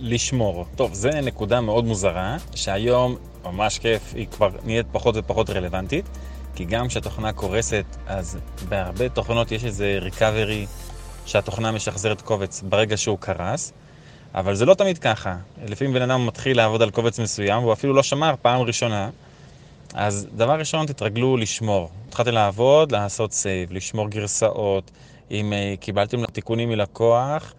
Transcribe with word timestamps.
לשמור. 0.00 0.66
טוב, 0.76 0.94
זו 0.94 1.08
נקודה 1.22 1.60
מאוד 1.60 1.84
מוזרה, 1.84 2.36
שהיום 2.54 3.16
ממש 3.44 3.78
כיף, 3.78 4.12
היא 4.14 4.26
כבר 4.26 4.50
נהיית 4.64 4.86
פחות 4.92 5.14
ופחות 5.18 5.50
רלוונטית, 5.50 6.04
כי 6.54 6.64
גם 6.64 6.88
כשהתוכנה 6.88 7.32
קורסת, 7.32 7.84
אז 8.06 8.38
בהרבה 8.68 9.08
תוכנות 9.08 9.52
יש 9.52 9.64
איזה 9.64 9.98
recovery 10.00 10.66
שהתוכנה 11.26 11.72
משחזרת 11.72 12.22
קובץ 12.22 12.62
ברגע 12.62 12.96
שהוא 12.96 13.18
קרס, 13.18 13.72
אבל 14.34 14.54
זה 14.54 14.64
לא 14.64 14.74
תמיד 14.74 14.98
ככה. 14.98 15.36
לפעמים 15.68 15.94
בן 15.94 16.02
אדם 16.02 16.26
מתחיל 16.26 16.56
לעבוד 16.56 16.82
על 16.82 16.90
קובץ 16.90 17.20
מסוים, 17.20 17.62
והוא 17.62 17.72
אפילו 17.72 17.92
לא 17.92 18.02
שמר 18.02 18.34
פעם 18.42 18.60
ראשונה, 18.60 19.10
אז 19.94 20.26
דבר 20.36 20.58
ראשון, 20.58 20.86
תתרגלו 20.86 21.36
לשמור. 21.36 21.90
התחלתם 22.08 22.30
לעבוד, 22.30 22.92
לעשות 22.92 23.32
save, 23.32 23.72
לשמור 23.72 24.08
גרסאות. 24.08 24.90
אם 25.30 25.52
uh, 25.52 25.80
קיבלתם 25.80 26.26
תיקונים 26.26 26.68
מלקוח, 26.68 27.54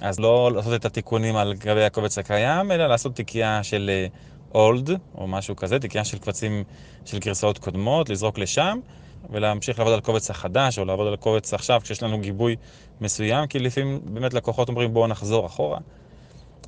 אז 0.00 0.20
לא 0.20 0.50
לעשות 0.54 0.74
את 0.74 0.84
התיקונים 0.84 1.36
על 1.36 1.54
גבי 1.54 1.84
הקובץ 1.84 2.18
הקיים, 2.18 2.72
אלא 2.72 2.86
לעשות 2.86 3.14
תיקייה 3.14 3.62
של 3.62 3.90
אולד, 4.54 4.90
uh, 4.90 4.94
או 5.14 5.26
משהו 5.26 5.56
כזה, 5.56 5.78
תיקייה 5.78 6.04
של 6.04 6.18
קבצים 6.18 6.64
של 7.04 7.18
גרסאות 7.18 7.58
קודמות, 7.58 8.08
לזרוק 8.08 8.38
לשם, 8.38 8.78
ולהמשיך 9.30 9.78
לעבוד 9.78 9.94
על 9.94 10.00
קובץ 10.00 10.30
החדש, 10.30 10.78
או 10.78 10.84
לעבוד 10.84 11.06
על 11.06 11.16
קובץ 11.16 11.54
עכשיו, 11.54 11.80
כשיש 11.84 12.02
לנו 12.02 12.20
גיבוי 12.20 12.56
מסוים, 13.00 13.46
כי 13.46 13.58
לפעמים 13.58 14.00
באמת 14.04 14.34
לקוחות 14.34 14.68
אומרים 14.68 14.94
בואו 14.94 15.06
נחזור 15.06 15.46
אחורה. 15.46 15.78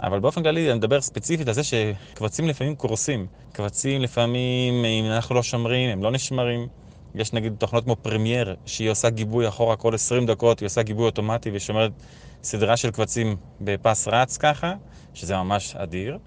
אבל 0.00 0.20
באופן 0.20 0.42
כללי 0.42 0.70
אני 0.70 0.78
מדבר 0.78 1.00
ספציפית 1.00 1.48
על 1.48 1.54
זה 1.54 1.62
שקבצים 1.64 2.48
לפעמים 2.48 2.74
קורסים. 2.74 3.26
קבצים 3.52 4.02
לפעמים, 4.02 4.84
אם 4.84 5.04
אנחנו 5.04 5.34
לא 5.34 5.42
שומרים, 5.42 5.90
הם 5.90 6.02
לא 6.02 6.10
נשמרים. 6.10 6.68
יש 7.14 7.32
נגיד 7.32 7.54
תוכנות 7.58 7.84
כמו 7.84 7.96
פרמייר, 7.96 8.56
שהיא 8.66 8.90
עושה 8.90 9.10
גיבוי 9.10 9.48
אחורה 9.48 9.76
כל 9.76 9.94
20 9.94 10.26
דקות, 10.26 10.60
היא 10.60 10.66
עושה 10.66 10.82
גיבוי 10.82 11.06
אוטומטי 11.06 11.50
ושומרת 11.52 11.92
סדרה 12.42 12.76
של 12.76 12.90
קבצים 12.90 13.36
בפס 13.60 14.08
רץ 14.08 14.36
ככה, 14.36 14.74
שזה 15.14 15.36
ממש 15.36 15.76
אדיר. 15.76 16.18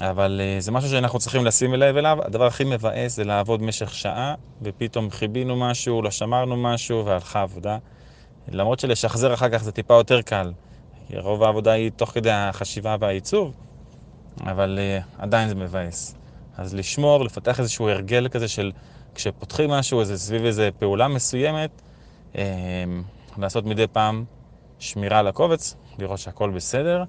אבל 0.00 0.40
uh, 0.40 0.60
זה 0.60 0.72
משהו 0.72 0.90
שאנחנו 0.90 1.18
צריכים 1.18 1.44
לשים 1.44 1.74
לב 1.74 1.96
אליו. 1.96 2.18
הדבר 2.22 2.46
הכי 2.46 2.64
מבאס 2.64 3.16
זה 3.16 3.24
לעבוד 3.24 3.60
במשך 3.60 3.94
שעה, 3.94 4.34
ופתאום 4.62 5.10
חיבינו 5.10 5.56
משהו, 5.56 6.02
לא 6.02 6.10
שמרנו 6.10 6.56
משהו, 6.56 7.04
והלכה 7.04 7.42
עבודה. 7.42 7.78
למרות 8.48 8.80
שלשחזר 8.80 9.34
אחר 9.34 9.48
כך 9.48 9.62
זה 9.62 9.72
טיפה 9.72 9.94
יותר 9.94 10.22
קל. 10.22 10.52
רוב 11.14 11.42
העבודה 11.42 11.72
היא 11.72 11.90
תוך 11.96 12.10
כדי 12.10 12.30
החשיבה 12.30 12.96
והעיצוב, 13.00 13.54
אבל 14.40 14.78
uh, 14.78 15.22
עדיין 15.22 15.48
זה 15.48 15.54
מבאס. 15.54 16.14
אז 16.56 16.74
לשמור, 16.74 17.24
לפתח 17.24 17.60
איזשהו 17.60 17.88
הרגל 17.88 18.28
כזה 18.28 18.48
של 18.48 18.72
כשפותחים 19.16 19.70
משהו, 19.70 20.00
איזה 20.00 20.18
סביב 20.18 20.44
איזה 20.44 20.68
פעולה 20.78 21.08
מסוימת, 21.08 21.82
uh, 22.32 22.36
לעשות 23.38 23.64
מדי 23.64 23.86
פעם 23.86 24.24
שמירה 24.78 25.18
על 25.18 25.26
הקובץ, 25.26 25.76
לראות 25.98 26.18
שהכל 26.18 26.50
בסדר. 26.50 27.04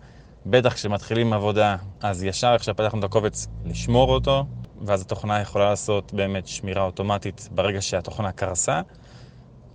בטח 0.45 0.73
כשמתחילים 0.73 1.33
עבודה, 1.33 1.75
אז 2.01 2.23
ישר 2.23 2.53
איך 2.53 2.63
שפתחנו 2.63 2.99
את 2.99 3.03
הקובץ, 3.03 3.47
לשמור 3.65 4.13
אותו, 4.13 4.45
ואז 4.85 5.01
התוכנה 5.01 5.41
יכולה 5.41 5.69
לעשות 5.69 6.13
באמת 6.13 6.47
שמירה 6.47 6.83
אוטומטית 6.83 7.49
ברגע 7.51 7.81
שהתוכנה 7.81 8.31
קרסה, 8.31 8.81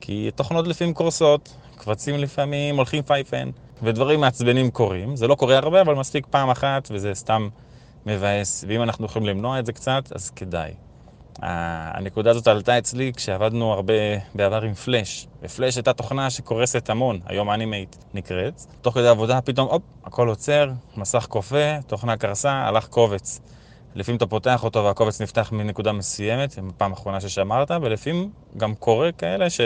כי 0.01 0.31
תוכנות 0.35 0.67
לפעמים 0.67 0.95
קורסות, 0.95 1.57
קבצים 1.77 2.15
לפעמים 2.15 2.77
הולכים 2.77 3.03
פייפן. 3.03 3.51
ודברים 3.83 4.21
מעצבנים 4.21 4.71
קורים. 4.71 5.17
זה 5.17 5.27
לא 5.27 5.35
קורה 5.35 5.57
הרבה, 5.57 5.81
אבל 5.81 5.95
מספיק 5.95 6.27
פעם 6.31 6.51
אחת, 6.51 6.89
וזה 6.91 7.15
סתם 7.15 7.49
מבאס. 8.07 8.65
ואם 8.69 8.83
אנחנו 8.83 9.07
יכולים 9.07 9.29
למנוע 9.29 9.59
את 9.59 9.67
זה 9.67 9.73
קצת, 9.73 10.13
אז 10.15 10.31
כדאי. 10.31 10.73
הנקודה 11.39 12.31
הזאת 12.31 12.47
עלתה 12.47 12.79
אצלי 12.79 13.13
כשעבדנו 13.17 13.73
הרבה 13.73 13.95
בעבר 14.35 14.63
עם 14.63 14.75
Flash. 14.75 15.27
ו 15.43 15.48
Flash 15.48 15.77
הייתה 15.77 15.93
תוכנה 15.93 16.31
שקורסת 16.31 16.91
המון, 16.91 17.21
היום 17.27 17.51
Animate 17.51 17.97
נקראת. 18.15 18.63
תוך 18.81 18.95
כדי 18.95 19.09
עבודה 19.09 19.41
פתאום, 19.41 19.69
הופ, 19.69 19.83
הכל 20.05 20.29
עוצר, 20.29 20.71
מסך 20.97 21.27
קופא, 21.29 21.81
תוכנה 21.87 22.17
קרסה, 22.17 22.53
הלך 22.53 22.87
קובץ. 22.87 23.41
לפעמים 23.95 24.17
אתה 24.17 24.27
פותח 24.27 24.65
אותו 24.65 24.85
והקובץ 24.85 25.23
נפתח 25.23 25.53
מנקודה 25.53 25.93
מסוימת, 25.93 26.59
פעם 26.77 26.93
אחרונה 26.93 27.21
ששמרת, 27.21 27.71
ולפעמים 27.71 28.31
גם 28.57 28.75
קורה 28.75 29.13
כאלה 29.13 29.51
ש... 29.51 29.61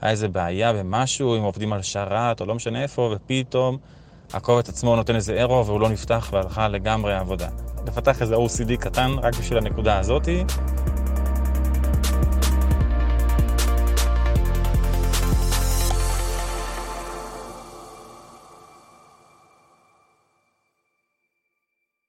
היה 0.00 0.10
איזה 0.10 0.28
בעיה 0.28 0.72
במשהו, 0.72 1.36
אם 1.36 1.42
עובדים 1.42 1.72
על 1.72 1.82
שרת 1.82 2.40
או 2.40 2.46
לא 2.46 2.54
משנה 2.54 2.82
איפה, 2.82 3.14
ופתאום 3.16 3.76
הקובץ 4.32 4.68
עצמו 4.68 4.96
נותן 4.96 5.14
איזה 5.14 5.34
אירו 5.34 5.66
והוא 5.66 5.80
לא 5.80 5.88
נפתח 5.88 6.28
והלכה 6.32 6.68
לגמרי 6.68 7.14
העבודה. 7.14 7.48
לפתח 7.86 8.22
איזה 8.22 8.36
OCD 8.36 8.76
קטן 8.80 9.10
רק 9.22 9.34
בשביל 9.34 9.58
הנקודה 9.58 9.98
הזאתי, 9.98 10.44